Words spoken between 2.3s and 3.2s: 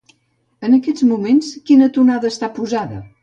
està posada?